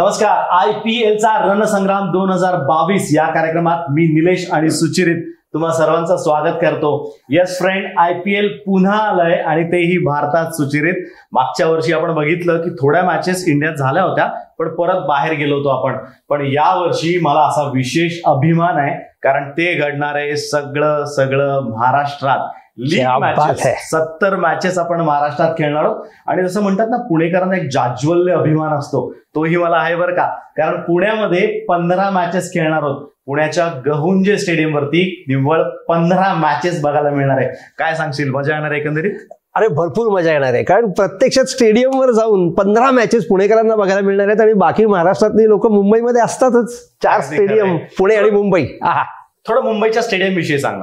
[0.00, 5.16] नमस्कार I P एलचा रणसंग्राम दोन हजार बावीस या कार्यक्रमात मी निलेश आणि सुचिरित
[5.54, 6.92] तुम्हा सर्वांचं स्वागत करतो.
[7.30, 11.02] Yes friend I P L पुन्हा आलंय आणि तेही भारतात सुचिरित.
[11.32, 14.26] मागच्या वर्षी आपण बघितलं की थोड्या मॅचेस इंडियात झाल्या होत्या
[14.58, 15.98] पण परत बाहेर गेलो होतो आपण.
[16.30, 22.48] पण या वर्षी मला असा विशेष अभिमान आहे कारण ते घडणार आहे सगळं सगळं महाराष्ट्रात.
[22.80, 23.90] League matches.
[23.90, 25.96] सत्तर मॅचेस आपण महाराष्ट्रात खेळणार आहोत.
[26.26, 29.12] आणि जसं म्हणतात ना पुणेकरांना एक जाज्वल्य अभिमान असतो.
[29.34, 30.26] तोही मला आहे बरं का.
[30.56, 33.06] कारण पुण्यामध्ये पंधरा मॅचेस खेळणार आहोत.
[33.26, 37.48] पुण्याच्या गहुंजे स्टेडियम वरती निव्वळ पंधरा मॅचेस बघायला मिळणार आहे.
[37.78, 38.30] काय सांगशील?
[38.30, 39.12] मजा येणार आहे एकंदरीत?
[39.54, 40.62] अरे भरपूर मजा येणार आहे.
[40.62, 46.22] कारण प्रत्यक्षात स्टेडियमवर जाऊन पंधरा मॅचेस पुणेकरांना बघायला मिळणार आहेत आणि बाकी महाराष्ट्रातली लोक मुंबईमध्ये
[46.22, 46.96] असतातच.
[47.02, 47.76] चार स्टेडियम.
[47.76, 48.66] पुणे आणि मुंबई.
[48.82, 49.04] आहा.
[49.50, 50.82] थोडं मुंबईच्या स्टेडियम विषयी सांग.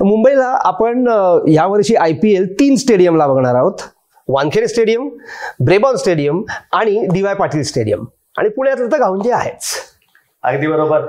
[0.00, 1.06] मुंबईला आपण
[1.48, 3.80] यावर्षी आय पी एल तीन स्टेडियमला बघणार आहोत.
[4.28, 5.08] वानखेडे स्टेडियम
[5.66, 8.04] ब्रेबॉन स्टेडियम आणि डी वाय पाटील स्टेडियम
[8.38, 9.72] आणि पुण्यातलं तर गाऊन जे आहेच.
[10.42, 11.06] अगदी बरोबर.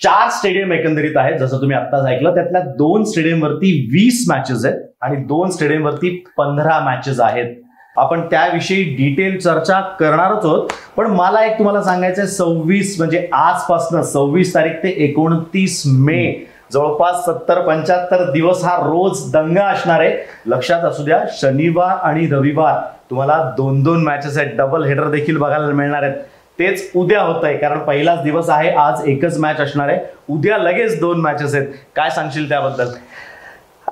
[0.00, 1.38] चार स्टेडियम एकंदरीत आहेत.
[1.38, 6.10] जसं तुम्ही आत्ताच ऐकलं त्यातल्या दोन स्टेडियम वरती वीस मॅचेस आहेत आणि दोन स्टेडियम वरती
[6.38, 7.54] पंधरा मॅचेस आहेत.
[7.96, 10.68] आपण त्याविषयी डिटेल चर्चा करणारच आहोत.
[10.96, 16.47] पण मला एक तुम्हाला सांगायचं आहे सव्वीस म्हणजे आजपासनं सव्वीस तारीख ते एकोणतीस मे.
[16.72, 20.16] जवळपास सत्तर पंच्याहत्तर दिवस हा रोज दंगा असणार आहे.
[20.46, 24.56] लक्षात असू द्या शनिवार आणि रविवार तुम्हाला दोन दोन मॅचेस आहेत.
[24.56, 26.16] डबल हेडर देखील बघायला मिळणार आहेत.
[26.58, 29.98] तेच उद्या होत आहे कारण पहिलाच दिवस आहे आज एकच मॅच असणार आहे.
[30.28, 31.66] उद्या लगेच दोन मॅचेस आहेत.
[31.96, 32.88] काय सांगशील त्याबद्दल?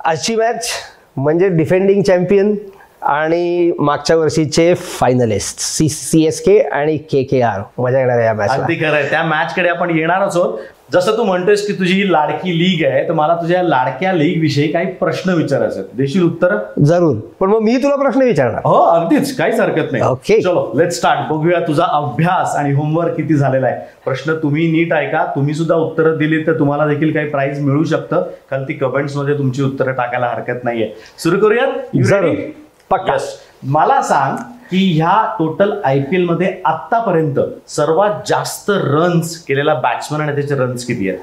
[0.05, 0.69] आजची मॅच
[1.17, 2.55] म्हणजे डिफेंडिंग चॅम्पियन
[3.01, 8.25] आणि मागच्या वर्षीचे finalist C C S K आणि के के आर मजा येणार आहे
[8.25, 9.09] या मॅचला अगदी खरं आहे.
[9.09, 10.57] त्या मॅच कडे आपण येणारच आहोत.
[10.93, 14.67] जसं तू म्हणतोयस की तुझी ही लाडकी लीग आहे तर मला तुझ्या लाडक्या लीग विषयी
[14.67, 15.89] काही प्रश्न विचारायचे आहेत.
[15.93, 20.39] देशील उत्तर जरूर पण मग मी तुला प्रश्न विचारणार हो अगदीच काहीच हरकत नाही Okay.
[20.43, 25.25] चलो लेट स्टार्ट बघूया तुझा अभ्यास आणि होमवर्क किती झालेला आहे प्रश्न तुम्ही नीट ऐका
[25.35, 29.91] तुम्ही सुद्धा उत्तरं दिली तर तुम्हाला देखील काही प्राइज मिळू शकतं खालती कमेंट्समध्ये तुमची उत्तरं
[29.91, 30.93] टाकायला हरकत नाहीये
[31.23, 32.29] सुरू करूयात You जरूर.
[32.29, 32.49] ready?
[32.89, 33.13] पक्का.
[33.13, 33.23] Yes.
[33.63, 34.35] मला सांग
[34.71, 37.39] की ह्या टोटल आय पी एलमध्ये आतापर्यंत
[37.69, 41.19] सर्वात जास्त रन्स केलेला बॅट्समन आणि त्याचे रन्स किती आहेत?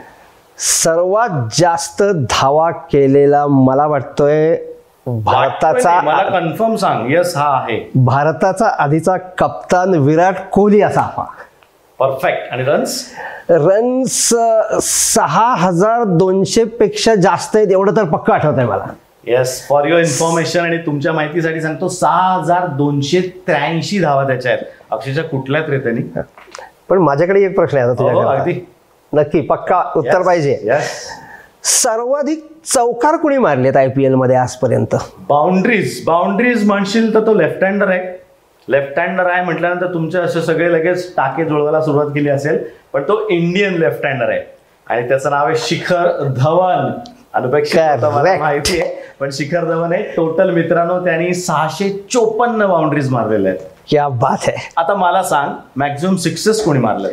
[0.59, 4.56] सर्वात जास्त धावा केलेला मला वाटतोय
[5.06, 7.10] भारताचा मला कन्फर्म सांग.
[7.10, 7.78] यस हा आहे.
[8.05, 11.25] भारताचा आधीचा कप्तान विराट कोहली असावा
[11.99, 13.05] परफेक्ट आणि रन्स
[13.50, 14.12] रन्स
[14.82, 18.87] सहा हजार दोनशे पेक्षा जास्त आहेत एवढं तर पक्का आठवत आहे मला.
[19.27, 24.65] येस फॉर युअर इन्फॉर्मेशन आणि तुमच्या माहितीसाठी सांगतो सहा हजार दोनशे त्र्याऐंशी धावा त्याच्या आहेत.
[24.91, 26.03] अक्षरशः कुठल्याच रे त्यांनी?
[26.89, 28.53] पण माझ्याकडे एक प्रश्न आहे आता हो, अगदी.
[28.53, 28.61] तुझ्याकडे
[29.12, 30.59] नक्की पक्का उत्तर पाहिजे.
[30.65, 30.91] यस
[31.65, 34.95] सर्वाधिक चौकार कुणी मारलेत आय पी एलमध्ये आजपर्यंत?
[35.29, 38.03] बाउंड्रीज बाउंड्रीज म्हणशील तर तो लेफ्ट हँडर आहे.
[38.69, 42.59] लेफ्ट हँडर आहे म्हटल्यानंतर तुमचे असे सगळे लगेच टाके जुळवायला सुरुवात केली असेल
[42.93, 44.41] पण तो इंडियन लेफ्ट हँडर आहे.
[44.87, 46.91] आणि त्याचं नाव आहे शिखर धवन.
[47.34, 48.91] माहिती आहे
[49.21, 53.62] पण शिखर धवन आहे टोटल मित्रांनो त्यांनी सहाशे चोपन्न बाउंड्रीज मारलेल्या आहेत.
[53.91, 57.09] क्या बात आहे आता मला सांग मॅक्झिमम सिक्सेस कोणी मारले?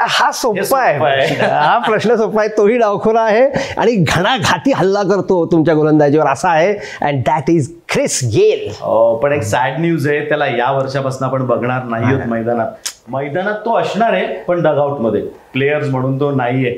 [0.00, 1.34] हा हे सोपा आहे.
[1.40, 3.44] हा प्रश्न सोपा आहे तोही डावखोरा आहे.
[3.78, 6.72] आणि घणाघाती हल्ला करतो तुमच्या गोलंदाजीवर असा आहे.
[7.02, 11.46] And that is Chris Gayle हो, पण एक सॅड न्यूज आहे त्याला या वर्षापासून आपण
[11.46, 12.90] बघणार नाही मैदानात.
[13.08, 15.22] मैदानात तो असणार आहे पण डगआउटमध्ये.
[15.52, 16.74] प्लेयर्स म्हणून तो नाहीये.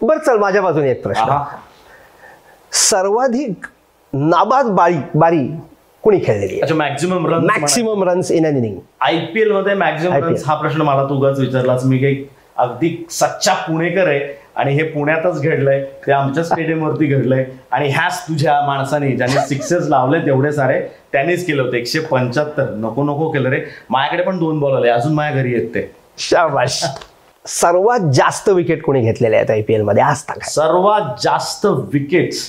[0.00, 1.36] बर चल माझ्या बाजूने एक प्रश्न.
[2.90, 3.66] सर्वाधिक
[4.12, 5.46] नाबाद बाळी बारी
[6.04, 10.14] कुणी खेळलेली अच्छा maximum run maximum runs in an inning आयपीएलमध्ये मॅक्झिमम.
[10.24, 12.24] रन्स हा प्रश्न मला तू उगाच विचारलास मी काही
[12.58, 14.20] अगदी सच्चा पुणेकर आहे
[14.56, 15.82] आणि हे पुण्यातच घडलंय.
[16.06, 17.44] ते आमच्या स्टेडियम वरती घडलंय.
[17.70, 20.80] आणि ह्याच तुझ्या माणसाने ज्याने सिक्सेस लावले तेवढे सारे
[21.12, 21.76] त्यांनीच केलं होतं.
[21.76, 22.74] एकशे पंच्याहत्तर.
[22.76, 23.60] नको नको केलं रे.
[23.90, 24.88] माझ्याकडे पण दोन बॉल आले.
[24.88, 25.90] अजून माझ्या घरी येत ते.
[26.18, 26.84] शाबाश.
[27.44, 30.02] सर्वात जास्त विकेट कोणी घेतलेले आहेत आय पी एलमध्ये?
[30.02, 32.48] आज सर्वात जास्त विकेट्स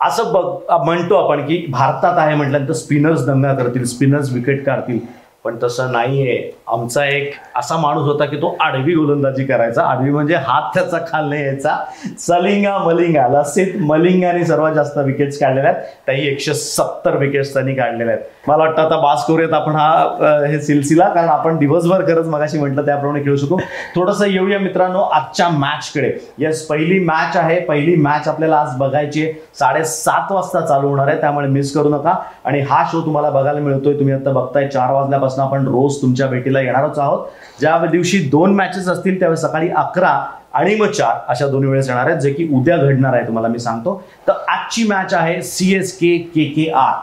[0.00, 4.98] असं बघ म्हणतो आपण की भारतात आहे म्हटल्यानंतर स्पिनर्स दंगा करतील स्पिनर्स विकेट काढतील
[5.44, 6.55] पण तसं नाहीये.
[6.72, 9.82] आमचा एक असा माणूस होता की तो आडवी गोलंदाजी करायचा.
[9.82, 11.76] आडवी म्हणजे हात त्याचा खाल्ले यायचा.
[12.18, 15.82] सलिंगा मलिंगा लसित मलिंगाने सर्वात जास्त विकेट्स काढलेल्या आहेत.
[16.06, 18.24] त्याही एकशे सत्तर विकेट्स त्यांनी काढलेल्या आहेत.
[18.48, 21.08] मला वाटतं आता बास करूयात आपण हा हे सिलसिला.
[21.08, 23.58] कारण आपण दिवसभर खरंच मगाशी म्हटलं त्याप्रमाणे खेळू शकू.
[23.94, 27.60] थोडंसं येऊया मित्रांनो आजच्या मॅचकडे येस पहिली मॅच आहे.
[27.60, 29.32] पहिली मॅच आपल्याला आज बघायची आहे.
[29.58, 31.20] साडेसात वाजता चालू होणार आहे.
[31.20, 32.14] त्यामुळे मिस करू नका.
[32.44, 33.98] आणि हा शो तुम्हाला बघायला मिळतोय.
[33.98, 37.26] तुम्ही आता बघताय चार वाजल्यापासून आपण रोज तुमच्या भेटीला येणारच आहोत.
[37.60, 40.18] ज्या दिवशी दोन मॅचेस असतील त्यावेळी सकाळी अकरा
[40.54, 43.58] आणि मग चार अशा दोन्ही वेळेस येणार आहेत जे की उद्या घडणार आहे तुम्हाला मी
[43.58, 44.02] सांगतो.
[44.28, 46.94] तर आजची मॅच आहे C S K K K R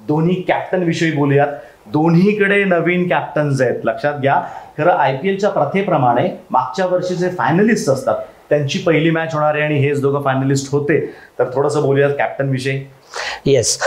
[0.00, 1.52] दोन्ही कॅप्टन विषयी बोलूयात.
[1.92, 4.40] दोन्हीकडे नवीन कॅप्टन्स आहेत लक्षात घ्या.
[4.78, 8.16] खरं आय पी एलच्या प्रथेप्रमाणे मागच्या वर्षी जे फायनलिस्ट असतात
[8.48, 11.00] त्यांची पहिली मॅच होणार आहे आणि हेच दोघं फायनलिस्ट होते.
[11.38, 12.80] तर थोडंसं बोलूयात कॅप्टन विषयी.
[13.44, 13.78] येस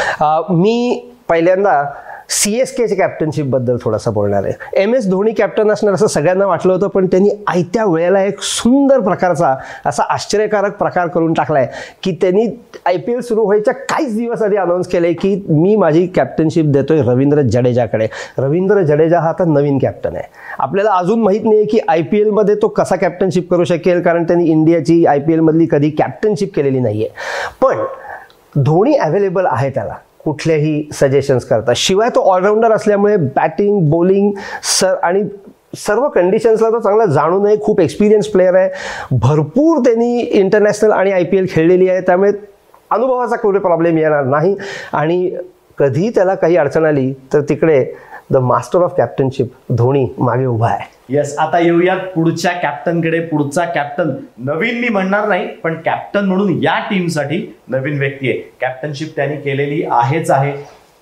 [0.50, 1.84] मी पहिल्यांदा
[2.32, 4.82] सी एस केच्या कॅप्टनशिपबद्दल थोडासा बोलणार आहे.
[4.82, 9.00] एम एस धोनी कॅप्टन असणार असं सगळ्यांना वाटलं होतं पण त्यांनी आयत्या वेळेला एक सुंदर
[9.00, 9.54] प्रकारचा
[9.86, 11.68] असा आश्चर्यकारक प्रकार करून टाकलाय
[12.04, 12.46] की त्यांनी
[12.86, 17.02] आय पी एल सुरू व्हायच्या काहीच दिवस आधी अनाऊन्स केलंय की मी माझी कॅप्टनशिप देतोय
[17.02, 18.08] रवींद्र जडेजाकडे.
[18.38, 20.24] रवींद्र जडेजा हा आता नवीन कॅप्टन आहे.
[20.60, 24.46] आपल्याला अजून माहीत नाही की आय पी एलमध्ये तो कसा कॅप्टनशिप करू शकेल कारण त्यांनी
[24.52, 27.84] इंडियाची आय पी एलमधली कधी कॅप्टनशिप केलेली नाही आहे पण
[28.56, 29.94] धोनी अवेलेबल आहे त्याला.
[30.26, 34.32] कुठल्याही सजेशन्स करता शिवाय तो ऑलराऊंडर असल्यामुळे बॅटिंग बॉलिंग
[34.80, 35.24] सर आणि
[35.78, 37.56] सर्व कंडिशन्सला तो चांगला जाणून आहे.
[37.62, 38.70] खूप एक्सपिरियन्स प्लेअर आहे.
[39.12, 42.02] भरपूर त्यांनी इंटरनॅशनल आणि आय पी एल खेळलेली आहे.
[42.02, 42.32] त्यामुळे
[42.92, 44.56] अनुभवाचा कुठे प्रॉब्लेम येणार नाही.
[44.94, 45.30] आणि
[45.78, 47.84] कधी त्याला काही अडचण आली तर तिकडे
[48.32, 50.91] the master of captaincy Dhoni मागे उभा आहे.
[51.10, 54.12] येस आता येऊयात पुढच्या कॅप्टनकडे पुढचा कॅप्टन
[54.46, 58.38] नवीन मी म्हणणार नाही पण कॅप्टन म्हणून या टीमसाठी नवीन व्यक्ती आहे.
[58.62, 60.54] कॅप्टनशिप त्यांनी केलेली आहेच आहे.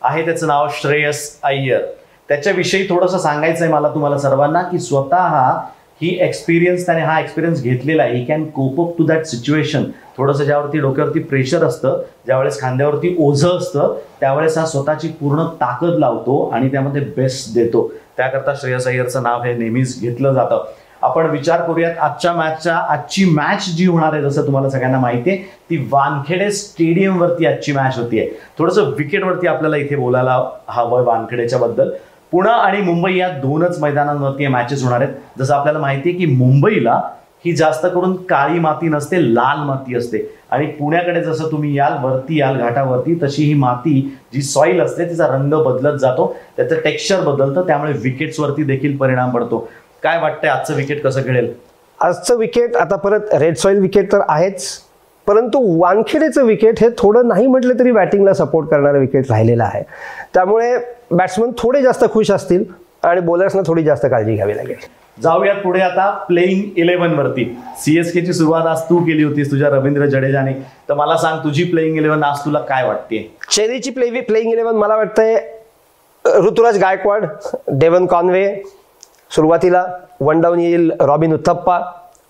[0.02, 1.82] आहे त्याचं नाव श्रेयस अय्यर.
[2.30, 5.58] त्याच्याविषयी थोडंसं सांगायचं आहे मला तुम्हाला सर्वांना की स्वतः
[6.02, 8.18] ही एक्सपिरियन्स त्याने हा एक्सपिरियन्स घेतलेला आहे.
[8.18, 9.84] He can cope up to that situation
[10.18, 16.44] थोडंसं ज्यावरती डोक्यावरती प्रेशर असतं ज्यावेळेस खांद्यावरती ओझं असतं त्यावेळेस हा स्वतःची पूर्ण ताकद लावतो
[16.54, 17.92] आणि त्यामध्ये बेस्ट देतो.
[18.20, 20.64] त्याकरता श्रेयस अय्यरचं नाव हे नेहमीच घेतलं जातं.
[21.02, 25.38] आपण विचार करूयात आजच्या मॅचच्या आजची मॅच जी होणार आहे जसं तुम्हाला सगळ्यांना माहिती आहे
[25.70, 28.30] ती वानखेडे स्टेडियमवरती आजची मॅच होती आहे.
[28.58, 31.90] थोडंसं विकेटवरती आपल्याला इथे बोलायला हवं वानखेडेच्या बद्दल.
[32.32, 35.14] पुणे आणि मुंबई या दोनच मैदानांवरती मॅचेस होणार आहेत.
[35.40, 37.02] जसं आपल्याला माहिती आहे की मुंबईला
[37.46, 40.18] ही जास्त करून काळी माती नसते लाल माती असते.
[40.52, 45.28] आणि पुण्याकडे जसं तुम्ही याल वरती याल घाटावरती तशी ही माती जी सॉईल असते तिचा
[45.28, 46.36] रंग बदलत जातो.
[46.58, 49.70] त्याचं टेक्स्चर बदलतं त्यामुळे विकेट्सवरती देखील परिणाम पडतो.
[50.04, 51.54] काय वाटतंय आजचं विकेट कसं खेळेल?
[52.00, 54.68] आजचं विकेट आता परत रेड सॉईल विकेट तर आहेच.
[55.28, 59.84] परंतु वानखेडेचं विकेट हे थोडं नाही म्हटलं तरी बॅटिंगला सपोर्ट करणारं विकेट राहिलेलं आहे.
[60.34, 60.78] त्यामुळे
[61.12, 62.64] बॅट्समन थोडे जास्त खुश असतील
[63.04, 64.76] आणि बॉलर्सना थोडी जास्त काळजी घ्यावी लागेल.
[65.24, 67.44] जाऊयात पुढे आता प्लेईंग इलेव्हन वरती.
[67.80, 70.54] सीएसके ची सुरुवात आज तू केली होतीस तुझ्या रवींद्र जडेजाने.
[70.90, 73.30] तर मला सांग तुझी प्लेईंग इलेव्हन आज तुला काय वाटते?
[73.52, 75.38] चेरीची प्ले प्लेईंग इलेव्हन मला वाटतंय
[76.46, 77.26] ऋतुराज गायकवाड
[77.80, 78.46] डेवन कॉन्वे
[79.36, 79.86] सुरुवातीला
[80.22, 81.80] वन डाऊन येईल रॉबिन उत्थप्पा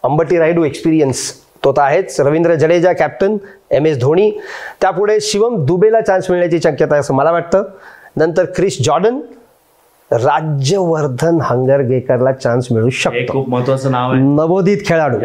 [0.04, 1.32] अंबटी रायडू एक्सपिरियन्स
[1.64, 2.20] तो तर आहेच.
[2.20, 3.38] Ravindra Jadeja captain
[3.72, 4.32] M S Dhoni.
[4.82, 7.64] त्यापुढे शिवम दुबेला चान्स मिळण्याची शक्यता आहे असं मला वाटतं.
[8.18, 9.20] नंतर क्रिस जॉर्डन
[10.12, 13.32] राज्यवर्धन हंगरगेकरला चान्स मिळू शकतो.
[13.32, 14.22] खूप महत्वाचं नाव आहे.
[14.22, 15.18] नवोदित खेळाडू.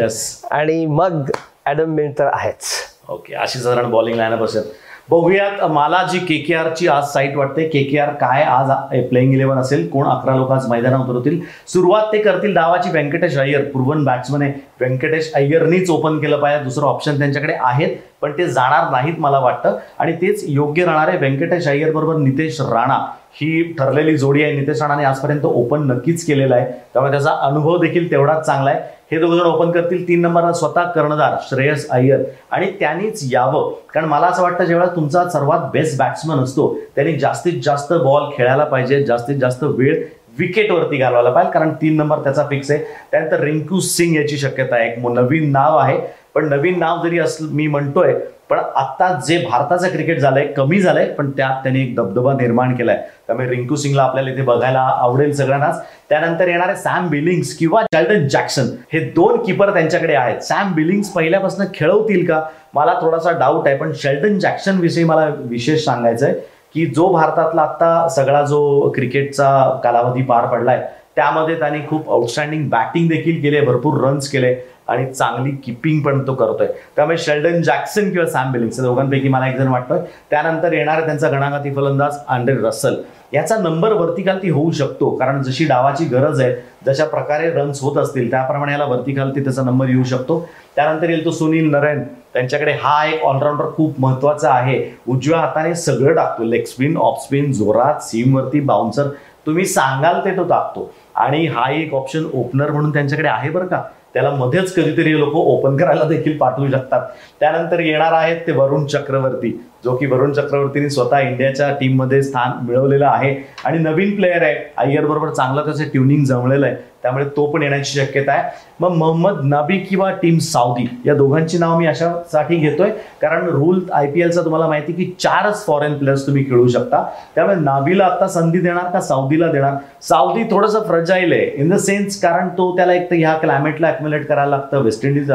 [0.51, 1.29] आणि मग
[1.65, 2.63] ॲडम मिल तर आहेच
[3.09, 4.63] ओके अशी साधारण बॉलिंग लाईनअप असेल
[5.09, 7.67] बघूयात मला जी के के आरची आज साईट वाटते.
[7.69, 8.69] के के आर काय आज
[9.09, 9.87] प्लेइंग इलेव्हन असेल?
[9.89, 11.39] कोण अकरा लोक आज मैदानावर उतरवतील
[11.73, 13.63] सुरुवात ते करतील डावाची व्यंकटेश अय्यर.
[13.73, 14.53] पूर्वन बॅट्समन आहे.
[14.79, 16.63] व्यंकटेश अय्यरनीच ओपन केलं पाहिजे.
[16.63, 19.77] दुसरं ऑप्शन त्यांच्याकडे आहेत पण ते जाणार नाहीत मला वाटतं.
[19.99, 22.99] आणि तेच योग्य राहणार आहे व्यंकटेश अय्यर बरोबर नितेश राणा.
[23.33, 24.53] ही ठरलेली जोडी आहे.
[24.59, 26.65] नितेश राणाने आजपर्यंत ओपन नक्कीच केलेलं आहे.
[26.93, 28.79] त्यामुळे त्याचा अनुभव देखील तेवढाच चांगला आहे.
[29.11, 30.07] हे दोघं जण ओपन करतील.
[30.07, 32.21] तीन नंबरला स्वतः कर्णधार श्रेयस अय्यर.
[32.51, 33.73] आणि त्यांनीच यावं.
[33.93, 38.63] कारण मला असं वाटतं जेव्हा तुमचा सर्वात बेस्ट बॅट्समन असतो त्यांनी जास्तीत जास्त बॉल खेळायला
[38.63, 40.05] पाहिजे जास्तीत जास्त वेळ
[40.39, 42.83] विकेटवरती घालवायला पाहिजे कारण तीन नंबर त्याचा फिक्स आहे.
[43.11, 44.91] त्यानंतर रिंकू सिंग याची शक्यता आहे.
[44.91, 45.99] एक नवीन नाव आहे.
[46.35, 48.13] पण नवीन नाव जरी असलं मी म्हणतोय
[48.49, 52.97] पण आत्ता जे भारताचं क्रिकेट झालंय कमी झालंय पण त्यात त्यांनी एक दबदबा निर्माण केलाय.
[53.27, 55.81] त्यामुळे रिंकू सिंगला आपल्याला इथे बघायला आवडेल सगळ्यांनाच.
[56.09, 58.67] त्यानंतर येणारे सॅम बिलिंग्स किंवा जॅल्डन जॅक्सन.
[58.93, 60.41] हे दोन किपर त्यांच्याकडे आहेत.
[60.41, 62.41] सॅम बिलिंग्स पहिल्यापासून खेळवतील का?
[62.73, 66.35] मला थोडासा डाऊट आहे पण शेल्टन जॅक्सन विषयी मला विशेष सांगायचं आहे
[66.75, 70.81] की जो भारतातला आत्ता सगळा जो क्रिकेटचा कालावधी पार पडलाय
[71.15, 74.55] त्यामध्ये त्याने खूप आउटस्टँडिंग बॅटिंग देखील केली भरपूर रन्स केले.
[74.87, 76.67] आणि चांगली किपिंग पण तो करतोय.
[76.95, 79.99] त्यामुळे शेल्डन जॅक्सन किंवा सॅम बिलिंग्स या दोघांपैकी मला एक जण वाटतोय.
[80.29, 82.95] त्यानंतर येणारा त्यांचा गणाघाती फलंदाज आंड्रे रसल
[83.33, 88.29] याचा नंबर वरतीखालती होऊ शकतो कारण जशी डावाची गरज आहे जशा प्रकारे रन्स होत असतील
[88.31, 90.39] त्याप्रमाणे याला वरतीखालती त्याचा नंबर येऊ शकतो.
[90.75, 92.03] त्यानंतर येईल तो सुनील नरेन.
[92.33, 94.79] त्यांच्याकडे हा एक ऑलराऊंडर खूप महत्त्वाचा आहे.
[95.07, 96.43] उजव्या हाताने सगळं टाकतो.
[96.43, 99.07] लेग स्पिन ऑफ स्पिन जोरात सीमवरती बाउन्सर
[99.45, 100.91] तुम्ही सांगाल ते तो टाकतो.
[101.15, 103.81] आणि हा एक ऑप्शन ओपनर म्हणून त्यांच्याकडे आहे बरं का?
[104.15, 107.01] त्याला मध्येच कधीतरी लोक ओपन करायला देखील पाठवू शकतात.
[107.39, 109.65] त्यानंतर येणार आहेत ते वरुण चक्रवर्ती.
[109.85, 113.35] जो की वरुण चक्रवर्तीने स्वतः इंडियाच्या टीममध्ये स्थान मिळवलेलं आहे.
[113.65, 114.55] आणि नवीन प्लेअर आहे.
[114.77, 116.75] अय्यर बरोबर चांगलं त्याचं ट्युनिंग जमलेलं आहे.
[117.03, 118.43] त्यामुळे तो पण येण्याची शक्यता आहे.
[118.79, 122.89] मग मोहम्मद नबी किंवा टीम साऊदी या दोघांची नाव मी अशासाठी घेतोय.
[123.21, 127.03] कारण रूल आय पी एलचा तुम्हाला माहिती की चारच फॉरेन प्लेयर्स तुम्ही खेळू शकता.
[127.35, 129.73] त्यामुळे नाबीला आता संधी देणार का साऊदीला देणार?
[130.01, 131.51] साऊदी थोडंसं फ्रजाईल आहे.
[131.55, 134.81] इन द सेन्स कारण तो त्याला एक तर ह्या क्लायमेटला अक्युमुलेट करायला लागतं.
[134.81, 135.31] वेस्ट इंडिज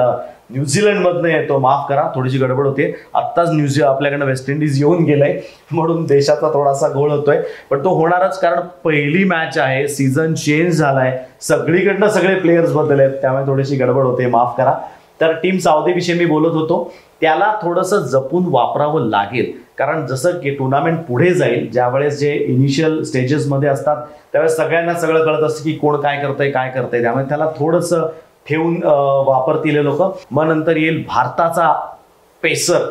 [0.53, 5.39] न्यूझीलंडमधनं येतो माफ करा थोडीशी गडबड होते आत्ताच न्यूझी आपल्याकडनं वेस्ट इंडिज येऊन गेलंय
[5.73, 7.41] म्हणून देशाचा थोडासा गोळ होतोय.
[7.71, 11.19] पण तो होणारच कारण पहिली मॅच आहे सीझन चेंज झालाय.
[11.41, 14.75] सगळीकडनं सगळे प्लेयर्स बदलले आहेत त्यामुळे थोडीशी गडबड होते माफ करा.
[15.21, 19.53] तर टीम साऊदीविषयी मी बोलत होतो त्याला थोडंसं जपून वापरावं लागेल.
[19.79, 23.97] कारण जसं की टुर्नामेंट पुढे जाईल ज्यावेळेस जे इनिशियल स्टेजेसमध्ये असतात
[24.33, 27.03] त्यावेळेस सगळ्यांना सगळं कळत असतं की कोण काय करतंय काय करतंय.
[27.03, 28.07] त्यामुळे त्याला थोडंसं
[28.47, 28.77] ठेवून
[29.27, 30.03] वापरतील लोक.
[30.31, 31.73] मग नंतर येईल भारताचा
[32.43, 32.85] पेसर.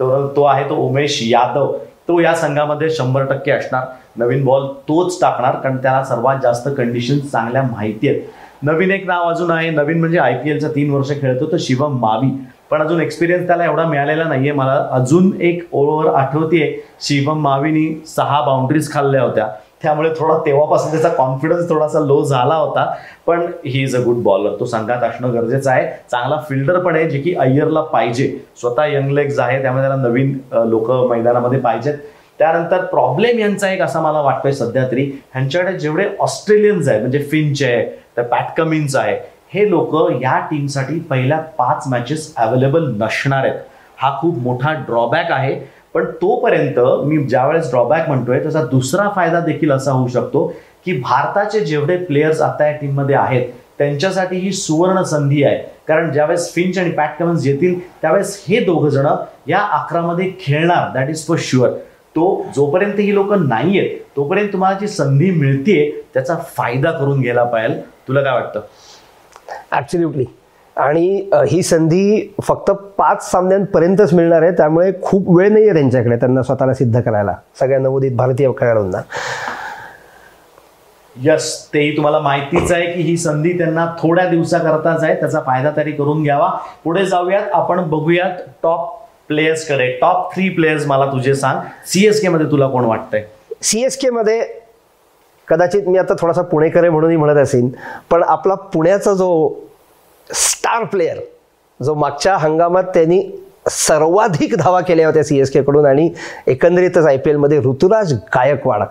[0.00, 1.72] तर तो आहे तो उमेश यादव.
[2.08, 3.86] तो या संघामध्ये शंभर टक्के असणार.
[4.16, 8.20] नवीन बॉल तोच टाकणार कारण त्याला सर्वात जास्त कंडिशन चांगल्या माहिती आहेत.
[8.62, 9.70] नवीन एक नाव अजून आहे.
[9.70, 12.30] नवीन म्हणजे आय पी एलचा तीन वर्ष खेळतो तर शिवम मावी.
[12.70, 14.52] पण अजून एक्सपिरियन्स त्याला एवढा मिळालेला नाहीये.
[14.52, 16.72] मला अजून एक ओव्हर आठवतीये.
[17.00, 19.48] शिवम मावीनी सहा बाउंड्रीज खाल्ल्या होत्या.
[19.82, 22.84] त्यामुळे थोडा तेव्हापासून त्याचा कॉन्फिडन्स थोडासा लो झाला होता.
[23.26, 25.86] पण he is a good bowler तो संघात असणं गरजेचं आहे.
[26.10, 28.28] चांगला फिल्डर पण आहे जे की अय्यरला पाहिजे.
[28.60, 30.36] स्वतः यंग लेग्स आहे त्यामुळे त्याला नवीन
[30.70, 31.94] लोक मैदानामध्ये पाहिजेत.
[32.38, 35.04] त्यानंतर प्रॉब्लेम यांचा एक असा मला वाटतोय सध्या तरी
[35.34, 37.84] ह्यांच्याकडे जेवढे ऑस्ट्रेलियन्स आहे म्हणजे फिंच आहे
[38.16, 39.16] तर पॅटकमिन्स आहे
[39.54, 43.58] हे लोक या टीमसाठी पहिल्या पाच मॅचेस अवेलेबल नसणार आहेत.
[43.98, 45.54] हा खूप मोठा ड्रॉबॅक आहे.
[45.96, 50.44] पण तोपर्यंत मी ज्यावेळेस ड्रॉबॅक म्हणतोय त्याचा दुसरा फायदा देखील असा होऊ शकतो
[50.84, 53.48] की भारताचे जेवढे प्लेयर्स आता या टीममध्ये आहेत
[53.78, 55.56] त्यांच्यासाठी ही सुवर्ण संधी आहे.
[55.88, 59.06] कारण ज्यावेळेस फिंच आणि पॅट कमन्स येतील त्यावेळेस हे दोघं जण
[59.48, 60.88] या अकरामध्ये खेळणार.
[60.94, 61.70] दॅट इज फॉर शुअर
[62.16, 67.44] तो जोपर्यंत ही लोक नाही आहेत तोपर्यंत तुम्हाला जी संधी मिळतीये त्याचा फायदा करून घ्यायला
[67.44, 68.60] पाहिजे तुला काय वाटतं?
[69.72, 70.24] ॲब्सल्युटली
[70.76, 76.42] आणि ही संधी फक्त पाच सामन्यांपर्यंतच मिळणार आहे त्यामुळे खूप वेळ नाही आहे त्यांच्याकडे त्यांना
[76.42, 79.00] स्वतःला सिद्ध करायला सगळ्या नवोदित भारतीय खेळाडूंना.
[81.16, 85.92] यस तेही तुम्हाला माहितीच आहे की ही संधी त्यांना थोड्या दिवसाकरताच आहे त्याचा फायदा तरी
[85.92, 86.50] करून घ्यावा.
[86.84, 88.94] पुढे जाऊयात आपण बघूयात टॉप
[89.28, 91.60] प्लेयर्सकडे टॉप थ्री प्लेयर्स मला तुझे सांग.
[91.86, 93.24] सीएसके मध्ये तुला कोण वाटतंय?
[93.62, 94.42] सी एस केमध्ये
[95.48, 97.68] कदाचित मी आता थोडासा पुणेकर म्हणूनही म्हणत असेन
[98.10, 99.28] पण आपला पुण्याचा जो
[100.34, 101.18] स्टार प्लेअर.
[101.80, 103.22] जो मागच्या हंगामात त्यांनी
[103.70, 106.08] सर्वाधिक धावा केल्या होत्या सी एस केकडून आणि
[106.46, 108.82] एकंदरीतच आय पी एलमध्ये ऋतुराज गायकवाड.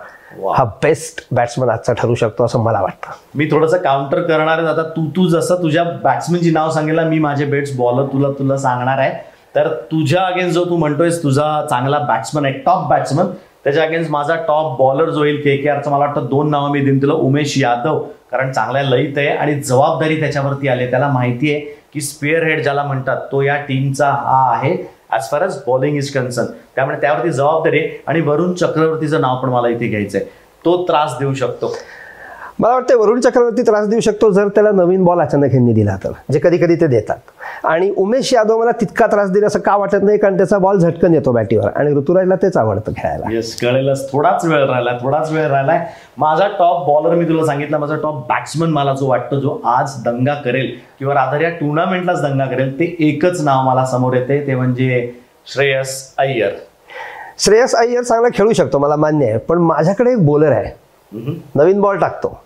[0.56, 3.12] हा बेस्ट बॅट्समन आजचा ठरू शकतो असं मला वाटतं.
[3.34, 7.76] मी थोडंसं काउंटर करणार आता तू तू जसं तुझ्या बॅट्समनची नाव सांगेल मी माझे बेट्स
[7.76, 9.12] बॉलर तुला तुला सांगणार आहे.
[9.54, 13.26] तर तुझ्या अगेन्स्ट जो तू म्हणतोयस तुझा चांगला बॅट्समन आहे टॉप बॅट्समन
[13.66, 16.80] त्याच्या अगेन्स्ट माझा टॉप बॉलर जो येईल के के आरचं मला वाटतं दोन नावं मी
[16.80, 17.98] देईन तुला उमेश यादव.
[18.30, 20.90] कारण चांगल्या लईत आहे आणि जबाबदारी त्याच्यावरती आली आहे.
[20.90, 21.60] त्याला माहिती आहे
[21.92, 24.72] की स्पेअर हेड ज्याला म्हणतात तो या टीमचा हा आहे
[25.10, 26.46] as far as bowling is concern
[26.76, 30.26] त्यामुळे त्यावरती जबाबदारी आहे आणि वरुण चक्रवर्तीचं नाव पण मला इथे घ्यायचं आहे
[30.64, 31.74] तो त्रास देऊ शकतो.
[32.58, 36.12] मला वाटतं वरुण चक्रवर्ती त्रास देऊ शकतो जर त्याला नवीन बॉल अचानक ह्यांनी दिला तर
[36.32, 37.16] जे कधी कधी ते देतात.
[37.64, 41.14] आणि उमेश यादव मला तितका त्रास दिला असं का वाटत नाही कारण त्याचा बॉल झटकन
[41.14, 43.32] येतो बॅटीवर आणि ऋतुराजला तेच आवडतं खेळायला.
[43.32, 44.10] येस कळेलच.
[44.12, 45.84] थोडाच वेळ राहिलाय थोडाच वेळ राहिलाय.
[46.18, 50.34] माझा टॉप बॉलर मी तुला सांगितलं माझा टॉप बॅट्समन मला जो वाटतो जो आज दंगा
[50.44, 55.10] करेल किंवा रादर या टुर्नामेंटलाच दंगा करेल ते एकच नाव मला समोर येते ते म्हणजे
[55.54, 56.50] श्रेयस अय्यर.
[57.38, 59.38] श्रेयस अय्यर चांगला खेळू शकतो मला मान्य आहे.
[59.38, 60.74] पण माझ्याकडे एक बॉलर आहे.
[61.54, 62.36] नवीन बॉल टाकतो.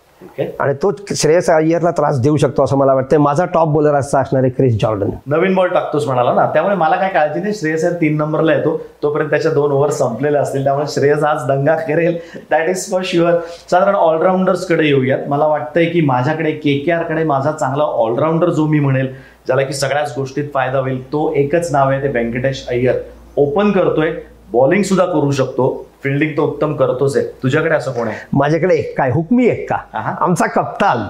[0.59, 4.43] आणि तो श्रेयस अय्यरला त्रास देऊ शकतो असं मला वाटतं माझा टॉप बॉलर असं असणार
[4.43, 5.09] आहे क्रिस जॉर्डन.
[5.27, 6.45] नवीन बॉल टाकतोच म्हणाला ना.
[6.45, 7.53] त्यामुळे मला काय काळजी नाही.
[7.53, 8.75] श्रेयस यार तीन नंबरला येतो.
[9.03, 10.63] तोपर्यंत त्याच्या दोन ओव्हर संपलेल्या असतील.
[10.63, 12.17] त्यामुळे श्रेयस आज दंगा करेल.
[12.51, 13.39] दॅट इज फॉर शुअर
[13.71, 15.27] साधारण ऑलराऊंडर्सकडे येऊयात.
[15.27, 19.13] मला वाटतंय की माझ्याकडे के के आरकडे माझा चांगला ऑलराऊंडर जो मी म्हणेल
[19.47, 22.95] ज्याला की सगळ्याच गोष्टीत फायदा होईल तो एकच नाव आहे ते व्यंकटेश अय्यर.
[23.37, 24.11] ओपन करतोय.
[24.53, 25.85] बॉलिंग सुद्धा करू शकतो.
[26.03, 27.25] फिल्डिंग तो उत्तम करतोच आहे.
[27.43, 28.17] तुझ्याकडे असं कोण आहे?
[28.33, 29.75] माझ्याकडे एक काय हुकमी एक का.
[30.19, 31.05] आमचा कप्तान.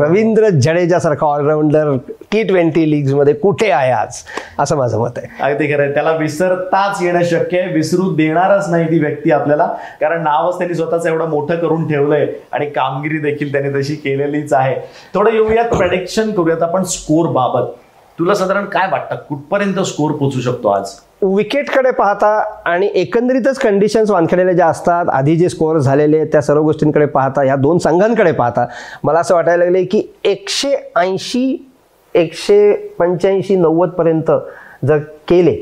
[0.00, 1.90] रवींद्र जडेजा सारखा ऑलराऊंडर
[2.32, 4.16] टी ट्वेंटी लीगमध्ये कुठे आहे आज?
[4.58, 5.28] असं माझं मत आहे.
[5.42, 5.92] अगदी खरं.
[5.94, 7.72] त्याला विसरताच येणं शक्य आहे.
[7.72, 9.66] विसरू देणारच नाही ती व्यक्ती आपल्याला.
[10.00, 14.76] कारण नावच त्यांनी स्वतःच एवढं मोठं करून ठेवलंय आणि कामगिरी देखील त्यांनी तशी केलेलीच आहे.
[15.14, 17.66] थोडं येऊयात प्रेडिक्शन करूयात आपण स्कोर बाबत.
[18.18, 19.16] तुला साधारण काय वाटतं?
[19.28, 20.92] कुठपर्यंत स्कोर पोचू शकतो आज?
[21.22, 22.28] विकेटकडे पाहता
[22.66, 27.56] आणि एकंदरीतच कंडिशन्स वानखेलेल्या ज्या असतात आधी जे स्कोअर झालेले त्या सर्व गोष्टींकडे पाहता ह्या
[27.56, 28.66] दोन संघांकडे पाहता
[29.04, 31.56] मला असं वाटायला लागले की एकशे ऐंशी
[32.14, 34.30] एकशे पंच्याऐंशी नव्वदपर्यंत
[34.86, 35.56] जर केले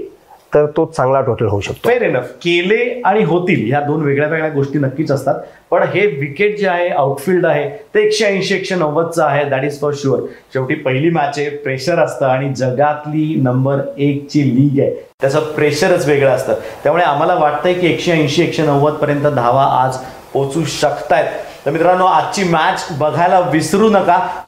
[0.54, 1.88] तर तो चांगला टोटल होऊ शकतो.
[1.88, 5.34] फेर एनफ केले आणि होतील ह्या दोन वेगळ्या वेगळ्या गोष्टी नक्कीच असतात.
[5.70, 9.80] पण हे विकेट जे आहे आउटफिल्ड आहे ते एकशे ऐंशी एकशे नव्वदचं आहे दॅट इज
[9.80, 10.20] फॉर शुअर
[10.52, 14.90] शेवटी पहिली मॅच आहे प्रेशर असतं आणि जगातली नंबर एकची लीग आहे.
[15.20, 16.54] त्याचं प्रेशरच वेगळं असतं.
[16.82, 19.96] त्यामुळे आम्हाला वाटतंय की एकशे ऐंशी एकशे नव्वद पर्यंत धावा आज
[20.32, 21.26] पोचू शकतायत.
[21.66, 24.43] तर मित्रांनो आजची मॅच बघायला विसरू नका.